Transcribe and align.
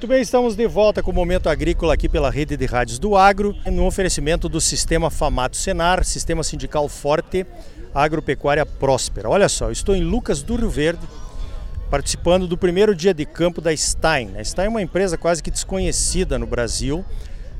Muito 0.00 0.08
bem, 0.08 0.22
estamos 0.22 0.56
de 0.56 0.66
volta 0.66 1.02
com 1.02 1.10
o 1.10 1.14
Momento 1.14 1.50
Agrícola 1.50 1.92
aqui 1.92 2.08
pela 2.08 2.30
rede 2.30 2.56
de 2.56 2.64
rádios 2.64 2.98
do 2.98 3.18
Agro, 3.18 3.54
no 3.66 3.84
oferecimento 3.84 4.48
do 4.48 4.58
Sistema 4.58 5.10
Famato 5.10 5.58
Senar, 5.58 6.02
Sistema 6.04 6.42
Sindical 6.42 6.88
Forte, 6.88 7.46
Agropecuária 7.94 8.64
Próspera. 8.64 9.28
Olha 9.28 9.46
só, 9.46 9.70
estou 9.70 9.94
em 9.94 10.02
Lucas 10.02 10.42
do 10.42 10.56
Rio 10.56 10.70
Verde, 10.70 11.06
participando 11.90 12.46
do 12.46 12.56
primeiro 12.56 12.94
dia 12.94 13.12
de 13.12 13.26
campo 13.26 13.60
da 13.60 13.76
Stein. 13.76 14.38
A 14.38 14.42
Stein 14.42 14.64
é 14.64 14.70
uma 14.70 14.80
empresa 14.80 15.18
quase 15.18 15.42
que 15.42 15.50
desconhecida 15.50 16.38
no 16.38 16.46
Brasil, 16.46 17.04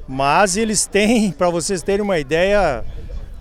mas 0.09 0.57
eles 0.57 0.87
têm, 0.87 1.33
para 1.37 1.51
vocês 1.51 1.83
terem 1.83 2.01
uma 2.03 2.19
ideia, 2.19 2.83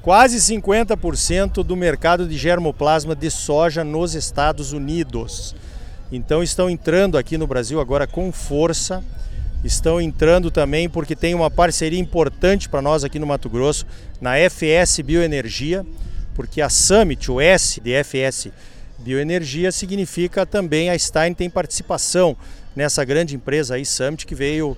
quase 0.02 0.36
50% 0.40 1.64
do 1.64 1.78
mercado 1.78 2.28
de 2.28 2.38
germoplasma 2.38 3.16
de 3.16 3.32
soja 3.32 3.82
nos 3.82 4.14
Estados 4.14 4.74
Unidos. 4.74 5.56
Então 6.12 6.42
estão 6.42 6.70
entrando 6.70 7.18
aqui 7.18 7.38
no 7.38 7.46
Brasil 7.46 7.80
agora 7.80 8.08
com 8.08 8.32
força. 8.32 9.04
Estão 9.64 10.02
entrando 10.02 10.50
também 10.50 10.90
porque 10.90 11.16
tem 11.16 11.36
uma 11.36 11.52
parceria 11.52 12.00
importante 12.00 12.68
para 12.68 12.82
nós 12.82 13.04
aqui 13.04 13.20
no 13.20 13.28
Mato 13.28 13.50
Grosso, 13.50 13.86
na 14.20 14.36
FS 14.50 15.02
Bioenergia, 15.02 15.86
porque 16.34 16.62
a 16.62 16.70
Summit, 16.70 17.30
o 17.30 17.42
S 17.42 17.80
de 17.82 17.92
FS 18.04 18.50
Bioenergia, 18.98 19.72
significa 19.72 20.46
também 20.46 20.90
a 20.90 20.98
Stein 20.98 21.34
tem 21.34 21.50
participação 21.50 22.38
nessa 22.76 23.04
grande 23.04 23.36
empresa 23.36 23.76
aí, 23.76 23.86
Summit, 23.86 24.26
que 24.26 24.34
veio 24.34 24.78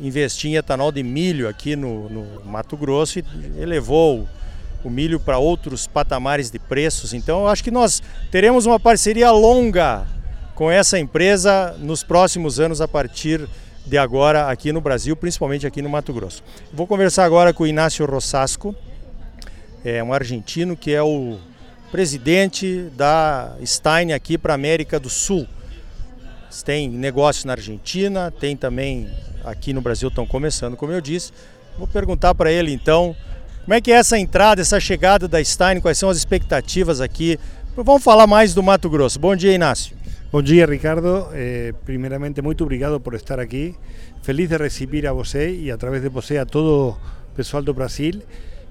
investir 0.00 0.50
em 0.50 0.56
etanol 0.56 0.92
de 0.92 1.02
milho 1.02 1.48
aqui 1.48 1.74
no, 1.74 2.08
no 2.10 2.44
Mato 2.44 2.76
Grosso 2.76 3.18
e 3.18 3.24
elevou 3.58 4.28
o 4.84 4.90
milho 4.90 5.18
para 5.18 5.38
outros 5.38 5.86
patamares 5.86 6.50
de 6.50 6.58
preços. 6.58 7.14
Então 7.14 7.40
eu 7.40 7.48
acho 7.48 7.64
que 7.64 7.70
nós 7.70 8.02
teremos 8.30 8.66
uma 8.66 8.78
parceria 8.78 9.30
longa 9.30 10.06
com 10.54 10.70
essa 10.70 10.98
empresa 10.98 11.74
nos 11.78 12.02
próximos 12.02 12.60
anos 12.60 12.80
a 12.80 12.88
partir 12.88 13.48
de 13.84 13.98
agora 13.98 14.48
aqui 14.48 14.72
no 14.72 14.80
Brasil, 14.80 15.14
principalmente 15.16 15.66
aqui 15.66 15.82
no 15.82 15.88
Mato 15.88 16.12
Grosso. 16.12 16.42
Vou 16.72 16.86
conversar 16.86 17.24
agora 17.24 17.52
com 17.52 17.64
o 17.64 17.66
Inácio 17.66 18.06
Rossasco, 18.06 18.74
é 19.84 20.02
um 20.02 20.12
argentino 20.12 20.76
que 20.76 20.92
é 20.92 21.02
o 21.02 21.38
presidente 21.90 22.90
da 22.96 23.54
Stein 23.64 24.12
aqui 24.12 24.38
para 24.38 24.54
a 24.54 24.56
América 24.56 24.98
do 24.98 25.10
Sul. 25.10 25.46
Tem 26.64 26.88
negócios 26.88 27.44
na 27.44 27.52
Argentina, 27.52 28.30
tem 28.30 28.56
também 28.56 29.10
aqui 29.44 29.72
no 29.72 29.80
Brasil, 29.80 30.08
estão 30.08 30.24
começando, 30.24 30.76
como 30.76 30.92
eu 30.92 31.00
disse. 31.00 31.32
Vou 31.76 31.86
perguntar 31.86 32.34
para 32.34 32.50
ele 32.50 32.72
então 32.72 33.14
como 33.64 33.74
é 33.74 33.80
que 33.80 33.90
é 33.90 33.96
essa 33.96 34.18
entrada, 34.18 34.62
essa 34.62 34.78
chegada 34.78 35.26
da 35.26 35.42
Stein, 35.42 35.80
quais 35.80 35.98
são 35.98 36.08
as 36.08 36.16
expectativas 36.16 37.00
aqui. 37.00 37.38
Vamos 37.76 38.04
falar 38.04 38.26
mais 38.26 38.54
do 38.54 38.62
Mato 38.62 38.88
Grosso. 38.88 39.18
Bom 39.18 39.34
dia, 39.34 39.52
Inácio. 39.52 39.96
Bom 40.34 40.42
dia, 40.42 40.66
Ricardo. 40.66 41.30
Eh, 41.32 41.72
primeiramente, 41.84 42.42
muito 42.42 42.64
obrigado 42.64 42.98
por 42.98 43.14
estar 43.14 43.38
aqui. 43.38 43.76
Feliz 44.20 44.48
de 44.48 44.56
receber 44.58 45.06
a 45.06 45.12
você 45.12 45.54
e, 45.54 45.70
através 45.70 46.02
de 46.02 46.08
você, 46.08 46.38
a 46.38 46.44
todo 46.44 46.90
o 46.90 47.36
pessoal 47.36 47.62
do 47.62 47.72
Brasil. 47.72 48.20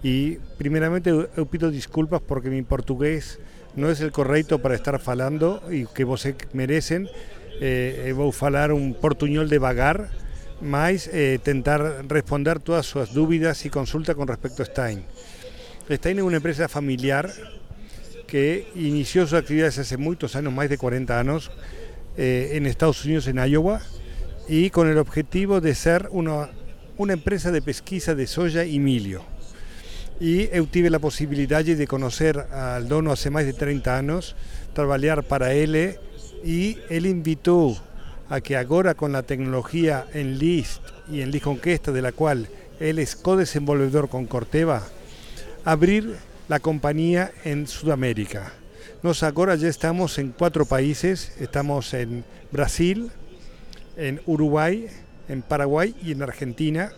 E, 0.03 0.41
primeiramente, 0.57 1.07
eu, 1.07 1.29
eu 1.37 1.45
pido 1.45 1.71
desculpas 1.71 2.19
porque 2.27 2.49
meu 2.49 2.65
português 2.65 3.39
não 3.77 3.87
é 3.87 3.93
o 3.93 4.11
correto 4.11 4.59
para 4.59 4.75
estar 4.75 4.99
falando 4.99 5.61
e 5.71 5.85
que 5.85 6.03
vocês 6.03 6.35
merecem. 6.53 7.09
Eh, 7.61 8.07
eu 8.07 8.15
vou 8.17 8.33
falar 8.33 8.69
um 8.73 8.91
portunhol 8.91 9.47
devagar, 9.47 10.11
mas 10.59 11.09
eh, 11.13 11.39
tentar 11.41 11.79
responder 12.11 12.59
todas 12.59 12.85
suas 12.85 13.07
dúvidas 13.07 13.63
e 13.63 13.69
consultas 13.69 14.13
com 14.17 14.25
respeito 14.25 14.61
a 14.61 14.65
Stein. 14.65 15.05
Stein 15.89 16.19
é 16.19 16.23
uma 16.23 16.35
empresa 16.35 16.67
familiar 16.67 17.31
que 18.33 18.65
inició 18.73 19.27
sus 19.27 19.37
actividades 19.37 19.77
hace 19.77 19.95
muchos 19.95 20.35
años, 20.35 20.51
más 20.51 20.67
de 20.67 20.79
40 20.79 21.19
años, 21.19 21.51
eh, 22.17 22.53
en 22.53 22.65
Estados 22.65 23.05
Unidos, 23.05 23.27
en 23.27 23.37
Iowa, 23.37 23.79
y 24.47 24.71
con 24.71 24.89
el 24.89 24.97
objetivo 24.97 25.61
de 25.61 25.75
ser 25.75 26.07
una, 26.09 26.49
empresa 26.97 27.51
de 27.51 27.61
pesquisa 27.61 28.15
de 28.15 28.25
soya 28.25 28.65
y 28.65 28.79
milio. 28.79 29.21
Y 30.19 30.49
eu 30.51 30.65
tive 30.65 30.89
la 30.89 30.97
posibilidad 30.97 31.63
de 31.63 31.85
conocer 31.85 32.39
al 32.51 32.87
dono 32.87 33.11
hace 33.11 33.29
más 33.29 33.45
de 33.45 33.53
30 33.53 33.95
años, 33.95 34.35
trabajar 34.73 35.21
para 35.21 35.53
él, 35.53 35.99
y 36.43 36.79
él 36.89 37.05
invitó 37.05 37.77
a 38.29 38.41
que 38.41 38.57
ahora 38.57 38.95
con 38.95 39.11
la 39.11 39.21
tecnología 39.21 40.07
en 40.11 40.39
List 40.39 40.81
y 41.07 41.21
en 41.21 41.29
List 41.29 41.43
Conquesta, 41.43 41.91
de 41.91 42.01
la 42.01 42.11
cual 42.11 42.47
él 42.79 42.97
es 42.97 43.15
co-desenvolvedor 43.15 44.09
con 44.09 44.25
Corteva, 44.25 44.81
abrir 45.63 46.15
la 46.47 46.59
compañía 46.59 47.31
en 47.43 47.67
Sudamérica. 47.67 48.53
Nos 49.01 49.23
ahora 49.23 49.55
ya 49.55 49.67
estamos 49.67 50.17
en 50.17 50.31
cuatro 50.31 50.65
países, 50.65 51.33
estamos 51.39 51.93
en 51.93 52.23
Brasil, 52.51 53.11
en 53.97 54.21
Uruguay, 54.25 54.87
en 55.29 55.41
Paraguay 55.41 55.95
y 56.03 56.11
en 56.11 56.21
Argentina, 56.21 56.91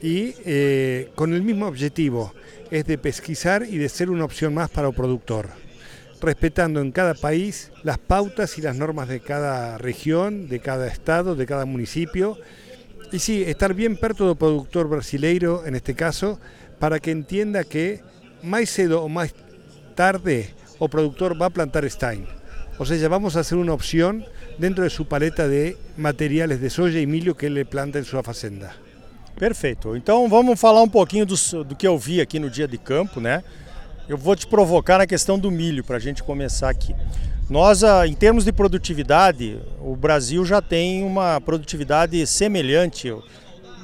y 0.00 0.34
eh, 0.44 1.10
con 1.14 1.32
el 1.32 1.42
mismo 1.42 1.66
objetivo, 1.66 2.34
es 2.70 2.84
de 2.86 2.98
pesquisar 2.98 3.64
y 3.68 3.78
de 3.78 3.88
ser 3.88 4.10
una 4.10 4.24
opción 4.24 4.54
más 4.54 4.70
para 4.70 4.88
el 4.88 4.94
productor, 4.94 5.48
respetando 6.20 6.80
en 6.80 6.90
cada 6.90 7.14
país 7.14 7.70
las 7.82 7.98
pautas 7.98 8.58
y 8.58 8.62
las 8.62 8.76
normas 8.76 9.08
de 9.08 9.20
cada 9.20 9.78
región, 9.78 10.48
de 10.48 10.60
cada 10.60 10.88
estado, 10.88 11.34
de 11.36 11.46
cada 11.46 11.66
municipio, 11.66 12.38
y 13.12 13.18
sí, 13.18 13.42
estar 13.42 13.74
bien 13.74 13.96
perto 13.96 14.26
del 14.26 14.36
productor 14.36 14.88
brasileiro 14.88 15.66
en 15.66 15.74
este 15.74 15.94
caso, 15.94 16.40
para 16.78 16.98
que 16.98 17.10
entienda 17.10 17.62
que 17.62 18.00
más 18.42 18.70
cedo 18.70 19.02
o 19.02 19.08
más 19.08 19.34
tarde 19.94 20.54
o 20.78 20.88
productor 20.88 21.40
va 21.40 21.46
a 21.46 21.50
plantar 21.50 21.88
Stein. 21.88 22.26
O 22.78 22.84
sea, 22.84 23.08
vamos 23.08 23.36
a 23.36 23.40
hacer 23.40 23.58
una 23.58 23.72
opción 23.72 24.24
dentro 24.58 24.82
de 24.82 24.90
su 24.90 25.04
paleta 25.04 25.46
de 25.46 25.76
materiales 25.96 26.60
de 26.60 26.70
soja 26.70 26.98
e 26.98 27.06
milho 27.06 27.34
que 27.34 27.46
ele 27.46 27.64
planta 27.64 27.98
em 27.98 28.04
sua 28.04 28.22
fazenda. 28.22 28.74
Perfeito. 29.36 29.96
Então 29.96 30.28
vamos 30.28 30.60
falar 30.60 30.82
um 30.82 30.88
pouquinho 30.88 31.24
do, 31.24 31.36
do, 31.64 31.76
que 31.76 31.86
eu 31.86 31.98
vi 31.98 32.20
aqui 32.20 32.38
no 32.38 32.50
dia 32.50 32.66
de 32.66 32.78
campo, 32.78 33.20
né? 33.20 33.42
Eu 34.08 34.18
vou 34.18 34.34
te 34.34 34.46
provocar 34.46 34.98
na 34.98 35.06
questão 35.06 35.38
do 35.38 35.50
milho 35.50 35.84
para 35.84 35.96
a 35.96 36.00
gente 36.00 36.22
começar 36.22 36.68
aqui. 36.68 36.94
Nós, 37.48 37.84
ah, 37.84 38.06
em 38.06 38.14
termos 38.14 38.44
de 38.44 38.52
produtividade, 38.52 39.58
o 39.80 39.94
Brasil 39.94 40.44
já 40.44 40.60
tem 40.62 41.04
uma 41.04 41.40
produtividade 41.40 42.26
semelhante, 42.26 43.14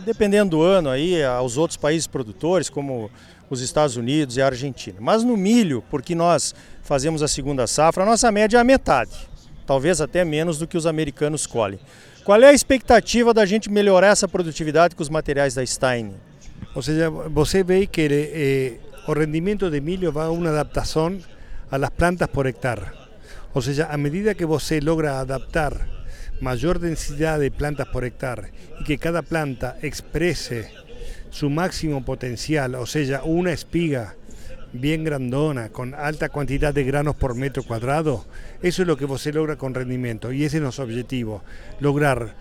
dependendo 0.05 0.57
do 0.57 0.63
ano 0.63 0.89
aí, 0.89 1.23
aos 1.23 1.57
outros 1.57 1.77
países 1.77 2.07
produtores, 2.07 2.71
como 2.71 3.11
os 3.51 3.61
Estados 3.61 3.97
Unidos 3.97 4.37
e 4.37 4.43
a 4.43 4.47
Argentina. 4.47 4.99
Mas 5.01 5.23
no 5.25 5.37
milho, 5.37 5.83
porque 5.91 6.15
nós 6.15 6.55
fazemos 6.83 7.23
a 7.23 7.29
segunda 7.29 7.67
safra, 7.67 8.03
a 8.03 8.07
nossa 8.07 8.31
média 8.31 8.59
é 8.59 8.61
a 8.61 8.65
metade, 8.65 9.13
talvez 9.67 10.01
até 10.01 10.25
menos 10.25 10.59
do 10.59 10.67
que 10.67 10.77
os 10.77 10.87
americanos 10.87 11.47
colhem. 11.47 11.79
Qual 12.25 12.41
é 12.43 12.49
a 12.49 12.53
expectativa 12.53 13.33
da 13.33 13.47
gente 13.47 13.71
melhorar 13.71 14.09
essa 14.09 14.29
produtividade 14.29 14.95
com 14.95 15.03
os 15.03 15.09
materiais 15.09 15.55
da 15.55 15.65
Stein? 15.65 16.13
Ou 16.75 16.83
seja, 16.83 17.09
você 17.09 17.65
vê 17.65 17.87
que 17.87 18.07
eh, 18.11 18.81
o 19.07 19.13
rendimento 19.15 19.71
de 19.71 19.81
milho 19.81 20.13
vai 20.13 20.27
a 20.27 20.31
uma 20.31 20.51
adaptação 20.51 21.19
às 21.71 21.91
plantas 21.91 22.29
por 22.29 22.47
hectare. 22.47 22.87
Ou 23.55 23.63
seja, 23.63 23.87
à 23.87 23.97
medida 23.97 24.35
que 24.35 24.45
você 24.45 24.79
logra 24.79 25.21
adaptar 25.21 25.73
maior 26.41 26.79
densidade 26.79 27.45
de 27.45 27.51
plantas 27.51 27.89
por 27.89 28.05
hectare 28.05 28.53
e 28.81 28.85
que 28.85 28.99
cada 28.99 29.23
planta 29.23 29.77
expresse 29.83 30.67
su 31.31 31.51
máximo 31.51 32.05
potencial, 32.05 32.75
o 32.75 32.87
sea, 32.87 33.23
una 33.25 33.53
espiga 33.53 34.15
bien 34.73 35.05
grandona, 35.05 35.71
con 35.71 35.95
alta 35.95 36.29
cantidad 36.29 36.75
de 36.75 36.85
granos 36.85 37.17
por 37.17 37.35
metro 37.35 37.63
cuadrado, 37.63 38.27
eso 38.63 38.83
es 38.83 38.89
lo 38.89 38.97
que 38.97 39.07
se 39.19 39.33
logra 39.33 39.57
con 39.57 39.75
rendimiento 39.75 40.33
y 40.33 40.45
ese 40.45 40.59
es 40.59 40.63
nuestro 40.63 40.85
objetivo, 40.85 41.43
lograr 41.81 42.35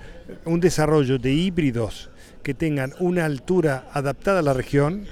un 0.46 0.60
desarrollo 0.60 1.18
de 1.18 1.32
híbridos 1.32 2.10
que 2.44 2.54
tengan 2.54 2.94
una 3.00 3.26
altura 3.26 3.88
adaptada 3.94 4.40
a 4.40 4.44
la 4.44 4.54
región 4.54 5.06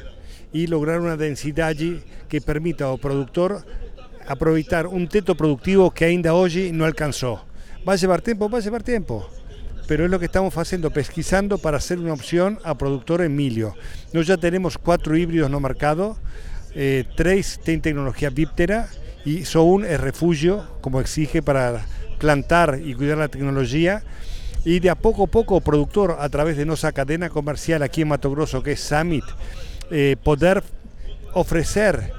y 0.51 0.67
lograr 0.67 0.99
una 0.99 1.17
densidad 1.17 1.75
que 2.29 2.41
permita 2.41 2.89
al 2.89 2.99
productor 2.99 3.65
aprovechar 4.27 4.87
un 4.87 5.07
teto 5.07 5.35
productivo 5.35 5.91
que 5.91 6.05
ainda 6.05 6.33
hoy 6.33 6.71
no 6.71 6.85
alcanzó. 6.85 7.45
¿Va 7.87 7.93
a 7.93 7.97
llevar 7.97 8.21
tiempo? 8.21 8.49
Va 8.49 8.57
a 8.57 8.61
llevar 8.61 8.81
tiempo 8.81 9.29
pero 9.87 10.05
es 10.05 10.11
lo 10.11 10.19
que 10.19 10.25
estamos 10.25 10.57
haciendo, 10.57 10.91
pesquisando 10.91 11.57
para 11.57 11.77
hacer 11.77 11.99
una 11.99 12.13
opción 12.13 12.59
a 12.63 12.77
productor 12.77 13.21
Emilio. 13.21 13.75
Nosotros 14.07 14.27
ya 14.27 14.37
tenemos 14.37 14.77
cuatro 14.77 15.15
híbridos 15.15 15.49
no 15.49 15.59
marcados, 15.59 16.17
eh, 16.73 17.05
tres 17.15 17.59
tienen 17.63 17.81
tecnología 17.81 18.29
bíptera 18.29 18.89
y 19.23 19.45
son 19.45 19.85
es 19.85 19.99
refugio, 19.99 20.65
como 20.81 20.99
exige 20.99 21.41
para 21.41 21.85
plantar 22.19 22.79
y 22.83 22.93
cuidar 22.93 23.17
la 23.17 23.27
tecnología. 23.27 24.03
Y 24.63 24.79
de 24.79 24.89
a 24.89 24.95
poco 24.95 25.25
a 25.25 25.27
poco, 25.27 25.61
productor, 25.61 26.17
a 26.19 26.27
través 26.29 26.57
de 26.57 26.65
nuestra 26.65 26.91
cadena 26.91 27.29
comercial 27.29 27.83
aquí 27.83 28.01
en 28.01 28.07
Mato 28.07 28.31
Grosso, 28.31 28.63
que 28.63 28.71
es 28.71 28.79
Summit, 28.79 29.23
eh, 29.91 30.15
poder 30.23 30.63
ofrecer 31.33 32.11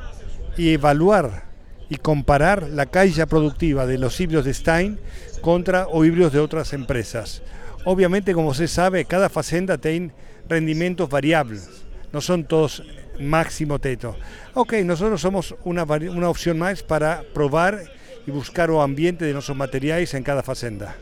y 0.56 0.72
evaluar 0.72 1.44
y 1.88 1.96
comparar 1.96 2.68
la 2.68 2.86
calle 2.86 3.26
productiva 3.26 3.86
de 3.86 3.98
los 3.98 4.20
híbridos 4.20 4.44
de 4.44 4.54
Stein 4.54 4.98
contra 5.46 5.86
o 5.86 6.04
híbridos 6.04 6.32
de 6.32 6.40
otras 6.40 6.72
empresas. 6.72 7.40
Obviamente, 7.84 8.34
como 8.34 8.52
se 8.52 8.66
sabe, 8.66 9.04
cada 9.04 9.28
fazenda 9.28 9.78
tiene 9.78 10.10
rendimientos 10.48 11.08
variables, 11.08 11.84
no 12.12 12.20
son 12.20 12.42
todos 12.42 12.82
máximo 13.20 13.78
teto. 13.78 14.16
Ok, 14.54 14.72
nosotros 14.84 15.20
somos 15.20 15.54
una, 15.62 15.84
una 15.84 16.28
opción 16.28 16.58
más 16.58 16.82
para 16.82 17.22
probar 17.32 17.80
y 18.26 18.32
buscar 18.32 18.72
o 18.72 18.82
ambiente 18.82 19.24
de 19.24 19.32
nuestros 19.34 19.56
materiales 19.56 20.14
en 20.14 20.24
cada 20.24 20.42
fazenda. 20.42 20.96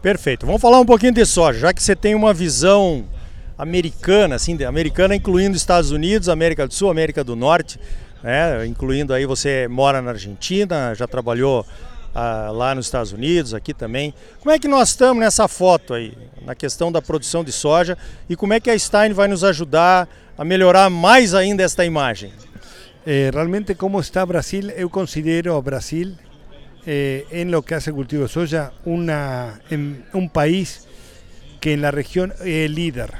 Perfeito. 0.00 0.46
Vamos 0.46 0.62
falar 0.62 0.78
um 0.78 0.86
pouquinho 0.86 1.12
de 1.12 1.26
soja, 1.26 1.58
já 1.58 1.74
que 1.74 1.82
você 1.82 1.96
tem 1.96 2.14
uma 2.14 2.32
visão 2.32 3.04
americana, 3.58 4.36
assim, 4.36 4.62
americana 4.62 5.16
incluindo 5.16 5.56
Estados 5.56 5.90
Unidos, 5.90 6.28
América 6.28 6.68
do 6.68 6.72
Sul, 6.72 6.88
América 6.88 7.24
do 7.24 7.34
Norte, 7.34 7.80
né? 8.22 8.64
incluindo 8.64 9.12
aí 9.12 9.26
você 9.26 9.66
mora 9.66 10.00
na 10.00 10.12
Argentina, 10.12 10.94
já 10.94 11.08
trabalhou 11.08 11.66
ah, 12.14 12.50
lá 12.52 12.74
nos 12.74 12.86
Estados 12.86 13.12
Unidos, 13.12 13.54
aqui 13.54 13.72
também. 13.72 14.14
Como 14.40 14.50
é 14.50 14.58
que 14.58 14.68
nós 14.68 14.90
estamos 14.90 15.22
nessa 15.22 15.48
foto 15.48 15.94
aí, 15.94 16.16
na 16.44 16.54
questão 16.54 16.90
da 16.90 17.00
produção 17.00 17.42
de 17.44 17.52
soja 17.52 17.96
e 18.28 18.36
como 18.36 18.52
é 18.52 18.60
que 18.60 18.70
a 18.70 18.78
Stein 18.78 19.12
vai 19.12 19.28
nos 19.28 19.44
ajudar 19.44 20.08
a 20.36 20.44
melhorar 20.44 20.90
mais 20.90 21.34
ainda 21.34 21.62
esta 21.62 21.84
imagem? 21.84 22.32
Eh, 23.04 23.30
realmente 23.32 23.74
como 23.74 23.98
está 23.98 24.24
Brasil, 24.24 24.70
eu 24.70 24.88
considero 24.88 25.60
Brasil 25.60 26.16
eh, 26.86 27.26
en 27.30 27.50
lo 27.50 27.62
que 27.62 27.74
hace 27.74 27.92
cultivo 27.92 28.24
de 28.24 28.28
soya 28.28 28.72
una, 28.84 29.60
en, 29.70 30.04
un 30.12 30.28
país 30.30 30.86
que 31.60 31.72
en 31.72 31.82
la 31.82 31.90
región 31.90 32.32
es 32.44 32.70
líder. 32.70 33.12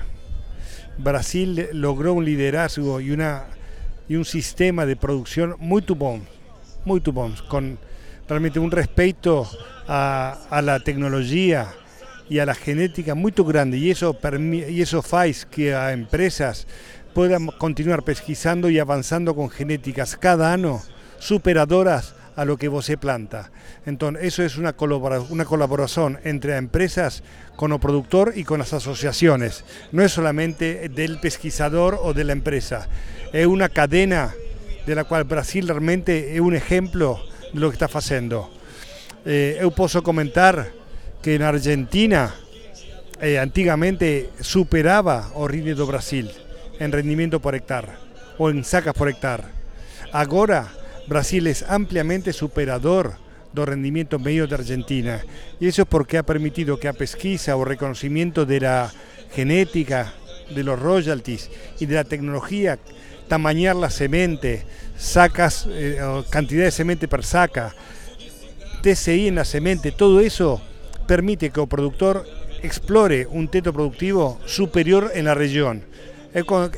Brasil 0.99 1.69
logró 1.73 2.13
un 2.13 2.25
liderazgo 2.25 3.01
y, 3.01 3.11
una, 3.11 3.45
y 4.09 4.17
un 4.17 4.25
sistema 4.25 4.87
de 4.87 4.95
producción 4.95 5.57
muy 5.59 5.83
tubón, 5.83 6.27
muy 6.85 7.01
tubón, 7.01 7.35
con 7.49 7.79
realmente 8.33 8.59
un 8.59 8.71
respeto 8.71 9.47
a, 9.87 10.61
la 10.63 10.81
tecnología 10.81 11.69
y 12.29 12.39
a 12.39 12.47
la 12.47 12.55
genética 12.55 13.15
muy 13.15 13.33
grande 13.37 13.77
y 13.77 13.91
eso, 13.91 14.17
y 14.41 14.81
eso 14.81 15.05
que 15.51 15.75
a 15.75 15.93
empresas 15.93 16.67
puedan 17.15 17.49
continuar 17.49 18.05
pesquisando 18.05 18.71
y 18.71 18.79
avanzando 18.79 19.35
con 19.35 19.51
genéticas 19.51 20.17
cada 20.17 20.53
año 20.53 20.81
superadoras 21.19 22.15
a 22.35 22.47
lo 22.47 22.57
que 22.57 22.69
você 22.69 22.97
planta. 22.97 23.51
Entonces, 23.85 24.25
eso 24.25 24.43
es 24.43 24.57
una, 24.57 24.75
una 25.29 25.45
colaboración 25.45 26.19
entre 26.25 26.57
empresas 26.57 27.23
con 27.57 27.73
el 27.73 27.81
productor 27.81 28.33
y 28.35 28.45
con 28.45 28.61
las 28.61 28.73
asociaciones. 28.73 29.65
No 29.93 30.03
es 30.03 30.13
solamente 30.13 30.89
del 30.89 31.21
pesquisador 31.21 32.01
o 32.03 32.15
de 32.15 32.25
la 32.25 32.33
empresa. 32.33 32.89
Es 33.35 33.47
una 33.47 33.69
cadena 33.69 34.33
de 34.87 34.95
la 34.95 35.05
cual 35.05 35.25
Brasil 35.25 35.69
realmente 35.69 36.35
es 36.35 36.41
un 36.41 36.55
ejemplo 36.55 37.21
de 37.53 37.61
lo 37.61 37.71
que 37.71 37.75
está 37.75 37.87
haciendo. 37.87 38.51
Eh, 39.25 39.59
yo 39.61 39.71
puedo 39.71 40.03
comentar 40.03 40.73
que 41.23 41.35
en 41.37 41.43
Argentina 41.43 42.35
eh, 43.21 43.39
antiguamente 43.39 44.31
superaba 44.41 45.31
o 45.35 45.47
de 45.47 45.75
Brasil 45.75 46.31
en 46.81 46.91
rendimiento 46.91 47.41
por 47.41 47.55
hectárea 47.55 47.97
o 48.39 48.51
en 48.51 48.65
sacas 48.65 48.95
por 48.95 49.09
hectárea. 49.09 49.51
Ahora 50.13 50.69
Brasil 51.07 51.47
es 51.47 51.63
ampliamente 51.63 52.33
superador 52.33 53.15
del 53.53 53.67
rendimiento 53.67 54.19
medio 54.19 54.47
de 54.47 54.55
Argentina 54.55 55.21
y 55.61 55.69
eso 55.69 55.83
es 55.83 55.89
porque 55.89 56.19
ha 56.19 56.23
permitido 56.23 56.79
que 56.79 56.89
a 56.89 56.93
pesquisa 56.93 57.57
o 57.57 57.65
reconocimiento 57.65 58.45
de 58.45 58.61
la 58.61 58.93
genética, 59.33 60.15
de 60.55 60.65
los 60.65 60.79
royalties 60.79 61.51
y 61.79 61.87
de 61.87 61.95
la 61.95 62.05
tecnología, 62.05 62.79
tamañar 63.33 63.77
la 63.77 63.89
semente, 63.89 64.63
sacas, 64.99 65.67
eh, 65.67 65.97
cantidad 66.29 66.65
de 66.65 66.71
semente 66.71 67.09
per 67.09 67.25
saca, 67.25 67.75
TCI 68.83 69.29
en 69.29 69.37
la 69.37 69.47
semente, 69.47 69.91
todo 69.91 70.21
eso 70.21 70.61
permite 71.07 71.49
que 71.49 71.63
el 71.63 71.67
productor 71.67 72.27
explore 72.63 73.27
un 73.27 73.49
teto 73.49 73.73
productivo 73.73 74.39
superior 74.45 75.13
en 75.15 75.25
la 75.25 75.33
región. 75.33 75.83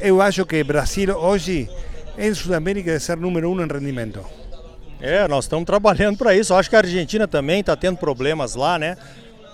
Eu 0.00 0.22
acho 0.22 0.46
que 0.46 0.62
Brasil 0.62 1.10
hoje 1.10 1.68
em 2.16 2.32
Sudamérica 2.36 2.92
de 2.92 3.00
ser 3.00 3.16
número 3.16 3.50
um 3.50 3.60
em 3.60 3.66
rendimento. 3.66 4.20
É, 5.00 5.26
nós 5.26 5.46
estamos 5.46 5.64
trabalhando 5.64 6.18
para 6.18 6.36
isso. 6.36 6.52
Eu 6.52 6.58
acho 6.58 6.70
que 6.70 6.76
a 6.76 6.78
Argentina 6.78 7.26
também 7.26 7.60
está 7.60 7.74
tendo 7.74 7.96
problemas 7.96 8.54
lá, 8.54 8.78
né? 8.78 8.96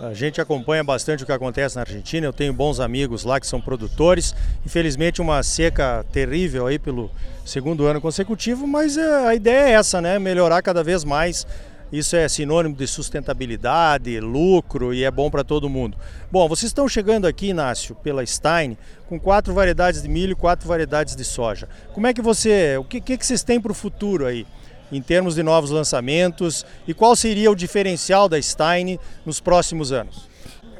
A 0.02 0.14
gente 0.14 0.40
acompanha 0.40 0.82
bastante 0.82 1.22
o 1.22 1.26
que 1.26 1.32
acontece 1.32 1.76
na 1.76 1.82
Argentina. 1.82 2.26
Eu 2.26 2.32
tenho 2.32 2.54
bons 2.54 2.80
amigos 2.80 3.22
lá 3.22 3.38
que 3.38 3.46
são 3.46 3.60
produtores. 3.60 4.34
Infelizmente, 4.64 5.20
uma 5.20 5.42
seca 5.42 6.06
terrível 6.10 6.66
aí 6.66 6.78
pelo 6.78 7.10
segundo 7.44 7.86
ano 7.86 8.00
consecutivo, 8.00 8.66
mas 8.66 8.96
é, 8.96 9.26
a 9.26 9.34
ideia 9.34 9.68
é 9.68 9.70
essa, 9.72 10.00
né? 10.00 10.18
Melhorar 10.18 10.62
cada 10.62 10.82
vez 10.82 11.04
mais 11.04 11.46
isso 11.92 12.14
é 12.14 12.28
sinônimo 12.28 12.76
de 12.76 12.86
sustentabilidade, 12.86 14.20
lucro 14.20 14.94
e 14.94 15.02
é 15.02 15.10
bom 15.10 15.28
para 15.28 15.42
todo 15.42 15.68
mundo. 15.68 15.98
Bom, 16.30 16.48
vocês 16.48 16.70
estão 16.70 16.88
chegando 16.88 17.26
aqui, 17.26 17.48
Inácio, 17.48 17.96
pela 17.96 18.24
Stein, 18.24 18.78
com 19.08 19.18
quatro 19.18 19.52
variedades 19.52 20.00
de 20.00 20.08
milho 20.08 20.32
e 20.32 20.36
quatro 20.36 20.68
variedades 20.68 21.16
de 21.16 21.24
soja. 21.24 21.68
Como 21.92 22.06
é 22.06 22.14
que 22.14 22.22
você, 22.22 22.76
o 22.78 22.84
que, 22.84 23.00
que 23.00 23.26
vocês 23.26 23.42
têm 23.42 23.60
para 23.60 23.72
o 23.72 23.74
futuro 23.74 24.24
aí? 24.24 24.46
Em 24.92 25.00
termos 25.00 25.34
de 25.34 25.42
novos 25.42 25.70
lançamentos 25.70 26.66
e 26.86 26.92
qual 26.92 27.14
seria 27.14 27.50
o 27.50 27.54
diferencial 27.54 28.28
da 28.28 28.40
Stein 28.40 28.98
nos 29.24 29.40
próximos 29.40 29.92
anos? 29.92 30.28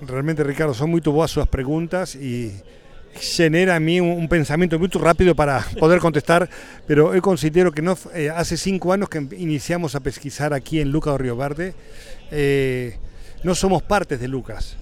Realmente, 0.07 0.43
Ricardo, 0.43 0.75
são 0.75 0.89
muito 0.89 1.12
boas 1.12 1.31
suas 1.31 1.47
perguntas 1.47 2.15
e 2.15 2.55
genera 3.21 3.77
a 3.77 3.81
mí 3.81 4.01
un, 4.01 4.29
pensamiento 4.29 4.79
muy 4.79 4.89
rápido 4.89 5.35
para 5.35 5.67
poder 5.79 6.01
contestar, 6.01 6.49
pero 6.87 7.15
yo 7.15 7.23
considero 7.23 7.73
que 7.73 7.83
no, 7.83 7.97
eh, 8.15 8.31
cinco 8.45 8.93
años 8.93 9.09
que 9.09 9.19
iniciamos 9.37 9.95
a 9.95 10.01
pesquisar 10.01 10.55
aquí 10.55 10.81
en 10.81 10.91
Lucas 10.91 11.21
Río 11.21 11.37
Verde, 11.37 11.75
eh, 12.31 12.97
no 13.43 13.55
somos 13.55 13.83
partes 13.83 14.21
de 14.21 14.29
Lucas. 14.29 14.77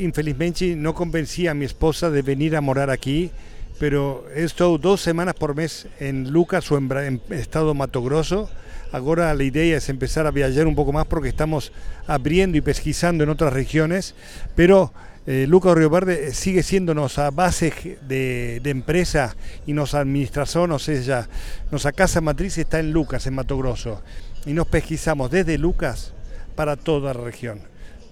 infelizmente 0.00 0.74
no 0.74 0.94
convencí 0.94 1.46
a 1.46 1.54
mi 1.54 1.64
esposa 1.64 2.10
de 2.10 2.22
venir 2.22 2.56
a 2.56 2.60
morar 2.60 2.90
aquí, 2.90 3.30
pero 3.80 4.26
he 4.36 4.44
estado 4.44 4.76
dos 4.76 5.00
semanas 5.00 5.34
por 5.34 5.56
mes 5.56 5.88
en 6.00 6.30
Lucas 6.30 6.70
o 6.70 6.76
en, 6.76 7.22
estado 7.30 7.72
Mato 7.72 8.02
Grosso. 8.02 8.50
Ahora 8.92 9.32
la 9.32 9.42
idea 9.42 9.78
es 9.78 9.88
empezar 9.88 10.26
a 10.26 10.30
viajar 10.30 10.66
un 10.66 10.74
poco 10.74 10.92
más 10.92 11.06
porque 11.06 11.30
estamos 11.30 11.72
abriendo 12.06 12.58
y 12.58 12.60
pesquisando 12.60 13.24
en 13.24 13.30
otras 13.30 13.54
regiones, 13.54 14.14
pero 14.54 14.92
eh, 15.26 15.46
Lucas 15.48 15.74
Río 15.78 15.88
Verde 15.88 16.28
eh, 16.28 16.34
sigue 16.34 16.62
siendo 16.62 16.92
nuestra 16.92 17.30
base 17.30 17.96
de, 18.06 18.60
empresa 18.66 19.34
y 19.66 19.72
nos 19.72 19.94
administración, 19.94 20.72
o 20.72 20.78
sea, 20.78 21.26
nuestra 21.70 21.92
casa 21.92 22.20
matriz 22.20 22.58
está 22.58 22.80
en 22.80 22.92
Lucas, 22.92 23.26
en 23.26 23.34
Mato 23.34 23.56
Grosso, 23.56 24.02
y 24.44 24.52
nos 24.52 24.66
pesquisamos 24.66 25.30
desde 25.30 25.56
Lucas 25.56 26.12
para 26.54 26.76
toda 26.76 27.14
la 27.14 27.20
región, 27.22 27.62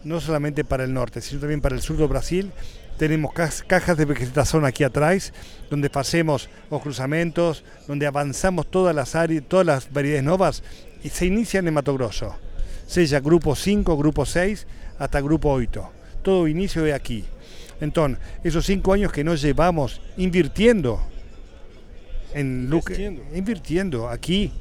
no 0.02 0.18
solamente 0.18 0.64
para 0.64 0.84
el 0.84 0.94
norte, 0.94 1.20
sino 1.20 1.40
también 1.40 1.60
para 1.60 1.74
el 1.74 1.82
sur 1.82 1.98
de 1.98 2.06
Brasil. 2.06 2.52
Tenemos 2.98 3.32
cajas 3.32 3.96
de 3.96 4.04
vegetación 4.04 4.64
aquí 4.64 4.84
atrás, 4.84 5.32
donde 5.70 5.88
pasemos 5.88 6.50
los 6.70 6.82
cruzamientos, 6.82 7.64
donde 7.86 8.06
avanzamos 8.06 8.66
todas 8.70 8.94
las 8.94 9.14
áreas, 9.14 9.44
todas 9.46 9.64
las 9.64 9.92
variedades 9.92 10.24
nuevas 10.24 10.62
y 11.02 11.08
se 11.08 11.26
inician 11.26 11.66
en 11.68 11.74
Mato 11.74 11.94
Grosso, 11.94 12.36
sea 12.86 13.20
grupo 13.20 13.54
5, 13.54 13.96
grupo 13.96 14.26
6, 14.26 14.66
hasta 14.98 15.20
grupo 15.20 15.52
8 15.52 15.92
todo 16.22 16.46
inicio 16.46 16.82
de 16.82 16.92
aquí. 16.92 17.24
Entonces, 17.80 18.18
esos 18.44 18.66
cinco 18.66 18.92
años 18.92 19.12
que 19.12 19.24
nos 19.24 19.40
llevamos 19.40 20.00
invirtiendo 20.16 21.00
en 22.34 22.64
invirtiendo. 22.64 23.22
invirtiendo 23.34 24.08
aquí 24.10 24.52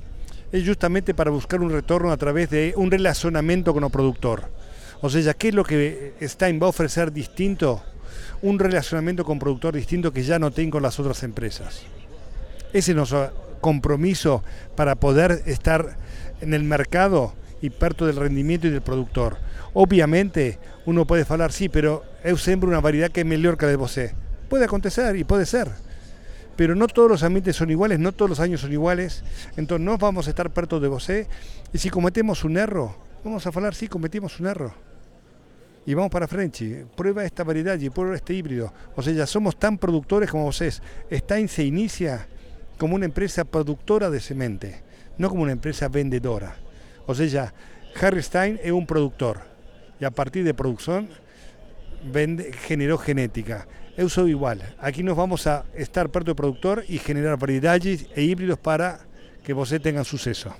es 0.51 0.65
justamente 0.65 1.13
para 1.13 1.29
buscar 1.31 1.59
un 1.59 1.69
retorno 1.69 2.11
a 2.11 2.15
través 2.15 2.49
de 2.49 2.73
un 2.77 2.89
relacionamiento 2.89 3.73
con 3.73 3.83
el 3.83 3.91
productor. 3.91 4.49
O 5.01 5.09
sea, 5.09 5.33
¿qué 5.33 5.49
es 5.49 5.53
lo 5.53 5.65
que 5.65 6.13
Stein 6.21 6.57
va 6.61 6.67
a 6.67 6.69
ofrecer 6.69 7.11
distinto? 7.11 7.83
Un 8.41 8.59
relacionamiento 8.59 9.23
con 9.23 9.39
productor 9.39 9.75
distinto 9.75 10.11
que 10.11 10.23
ya 10.23 10.39
no 10.39 10.51
tengo 10.51 10.73
con 10.73 10.83
las 10.83 10.99
otras 10.99 11.23
empresas. 11.23 11.83
Ese 12.73 12.91
es 12.91 12.95
nuestro 12.95 13.57
compromiso 13.61 14.43
para 14.75 14.95
poder 14.95 15.43
estar 15.45 15.97
en 16.41 16.53
el 16.53 16.63
mercado 16.63 17.33
y 17.61 17.69
parto 17.69 18.05
del 18.05 18.17
rendimiento 18.17 18.67
y 18.67 18.69
del 18.69 18.81
productor. 18.81 19.37
Obviamente, 19.73 20.59
uno 20.85 21.05
puede 21.05 21.25
hablar, 21.27 21.51
sí, 21.51 21.69
pero 21.69 22.03
eu 22.23 22.37
sembro 22.37 22.69
una 22.69 22.79
variedad 22.79 23.11
que 23.11 23.21
es 23.21 23.25
mejor 23.25 23.57
que 23.57 23.65
la 23.65 23.71
de 23.71 23.77
você. 23.77 24.15
Puede 24.49 24.65
acontecer 24.65 25.15
y 25.15 25.23
puede 25.23 25.45
ser. 25.45 25.69
Pero 26.55 26.75
no 26.75 26.87
todos 26.87 27.09
los 27.09 27.23
ambientes 27.23 27.55
son 27.55 27.69
iguales, 27.69 27.99
no 27.99 28.11
todos 28.11 28.29
los 28.29 28.39
años 28.39 28.61
son 28.61 28.71
iguales. 28.71 29.23
Entonces 29.57 29.85
no 29.85 29.97
vamos 29.97 30.27
a 30.27 30.31
estar 30.31 30.49
perto 30.49 30.79
de 30.79 30.87
você. 30.87 31.27
Y 31.73 31.77
si 31.77 31.89
cometemos 31.89 32.43
un 32.43 32.57
error, 32.57 32.91
vamos 33.23 33.45
a 33.45 33.49
hablar, 33.49 33.75
sí, 33.75 33.87
cometimos 33.87 34.39
un 34.39 34.47
error. 34.47 34.71
Y 35.87 35.93
vamos 35.93 36.11
para 36.11 36.27
frente. 36.27 36.85
Prueba 36.97 37.23
esta 37.23 37.45
variedad 37.45 37.79
y 37.79 37.89
prueba 37.89 38.13
este 38.17 38.33
híbrido. 38.33 38.73
O 38.97 39.01
sea, 39.01 39.13
ya 39.13 39.25
somos 39.25 39.57
tan 39.57 39.77
productores 39.77 40.29
como 40.29 40.43
vos 40.43 40.59
es. 40.59 40.83
Stein 41.09 41.47
se 41.47 41.63
inicia 41.63 42.27
como 42.77 42.95
una 42.95 43.05
empresa 43.05 43.45
productora 43.45 44.09
de 44.09 44.19
semente, 44.19 44.83
no 45.17 45.29
como 45.29 45.43
una 45.43 45.53
empresa 45.53 45.87
vendedora. 45.87 46.57
O 47.05 47.15
sea, 47.15 47.53
Harry 48.01 48.21
Stein 48.21 48.59
es 48.61 48.73
un 48.73 48.85
productor 48.85 49.39
y 49.97 50.03
a 50.03 50.11
partir 50.11 50.43
de 50.43 50.53
producción 50.53 51.07
vende, 52.03 52.51
generó 52.51 52.97
genética. 52.97 53.65
Eu 53.95 54.09
sou 54.09 54.27
igual. 54.27 54.59
Aquí 54.79 55.01
nos 55.01 55.15
vamos 55.15 55.47
a 55.47 55.65
estar 55.73 56.09
perto 56.09 56.27
do 56.27 56.35
productor 56.35 56.83
e 56.87 56.99
generar 56.99 57.37
variedades 57.37 58.05
e 58.15 58.21
híbridos 58.21 58.59
para 58.59 58.99
que 59.41 59.53
você 59.53 59.79
tenha 59.79 60.03
sucesso. 60.03 60.51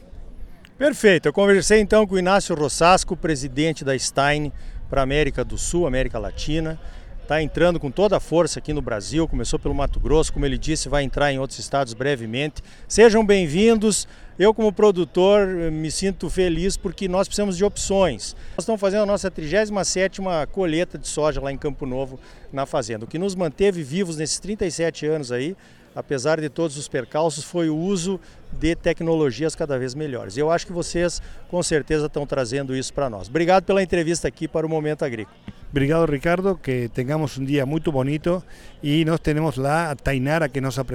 Perfeito. 0.77 1.27
Eu 1.27 1.33
conversei 1.33 1.81
então 1.81 2.07
com 2.07 2.15
o 2.15 2.19
Inácio 2.19 2.55
Rossasco, 2.55 3.15
presidente 3.17 3.83
da 3.83 3.97
Stein 3.97 4.51
para 4.89 5.01
América 5.01 5.43
do 5.43 5.57
Sul, 5.57 5.85
América 5.85 6.17
Latina. 6.17 6.79
está 7.21 7.41
entrando 7.41 7.79
com 7.79 7.91
toda 7.91 8.15
a 8.15 8.19
força 8.19 8.59
aqui 8.59 8.71
no 8.71 8.81
Brasil, 8.81 9.27
começou 9.27 9.59
pelo 9.59 9.75
Mato 9.75 9.99
Grosso, 9.99 10.31
como 10.31 10.45
ele 10.45 10.57
disse, 10.57 10.87
vai 10.87 11.03
entrar 11.03 11.31
em 11.31 11.39
outros 11.39 11.59
estados 11.59 11.93
brevemente. 11.93 12.63
Sejam 12.87 13.25
bem-vindos. 13.25 14.07
Eu, 14.39 14.53
como 14.53 14.71
produtor, 14.71 15.47
me 15.71 15.89
sinto 15.89 16.29
feliz 16.29 16.77
porque 16.77 17.07
nós 17.07 17.27
precisamos 17.27 17.57
de 17.57 17.65
opções. 17.65 18.35
Nós 18.55 18.59
estamos 18.63 18.79
fazendo 18.79 19.01
a 19.01 19.05
nossa 19.05 19.31
37 19.31 20.21
colheita 20.51 20.97
de 20.97 21.07
soja 21.07 21.41
lá 21.41 21.51
em 21.51 21.57
Campo 21.57 21.85
Novo, 21.85 22.19
na 22.53 22.65
fazenda. 22.65 23.03
O 23.03 23.07
que 23.07 23.17
nos 23.17 23.35
manteve 23.35 23.83
vivos 23.83 24.15
nesses 24.15 24.39
37 24.39 25.05
anos 25.07 25.31
aí 25.31 25.55
apesar 25.97 26.39
de 26.39 26.47
todos 26.47 26.77
os 26.77 26.87
percalços, 26.87 27.43
foi 27.43 27.69
o 27.69 27.75
uso 27.75 28.19
de 28.51 28.75
tecnologias 28.75 29.55
cada 29.55 29.79
vez 29.79 29.95
melhores. 29.95 30.37
Eu 30.37 30.51
acho 30.51 30.67
que 30.67 30.71
vocês, 30.71 31.19
com 31.49 31.61
certeza, 31.63 32.05
estão 32.05 32.25
trazendo 32.27 32.75
isso 32.75 32.93
para 32.93 33.09
nós. 33.09 33.27
Obrigado 33.27 33.63
pela 33.63 33.81
entrevista 33.81 34.27
aqui 34.27 34.47
para 34.47 34.63
o 34.63 34.69
Momento 34.69 35.03
Agrícola. 35.03 35.35
Obrigado, 35.71 36.09
Ricardo. 36.09 36.55
Que 36.55 36.87
tenhamos 36.89 37.39
um 37.39 37.43
dia 37.43 37.65
muito 37.65 37.91
bonito. 37.91 38.43
E 38.83 39.03
nós 39.05 39.19
temos 39.19 39.57
lá 39.57 39.89
a 39.89 39.95
Tainara, 39.95 40.47
que 40.47 40.59
é 40.59 40.61
nossa 40.61 40.85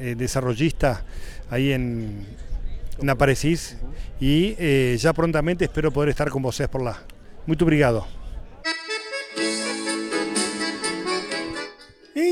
eh, 0.00 0.16
desarrollista 0.16 1.04
aí 1.48 1.72
em, 1.72 2.26
na 3.00 3.14
Parecis. 3.14 3.76
E 4.20 4.56
eh, 4.58 4.96
já 4.98 5.14
prontamente 5.14 5.62
espero 5.62 5.92
poder 5.92 6.10
estar 6.10 6.28
com 6.28 6.42
vocês 6.42 6.68
por 6.68 6.82
lá. 6.82 6.98
Muito 7.46 7.62
obrigado. 7.62 8.19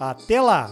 Até 0.00 0.40
lá! 0.40 0.70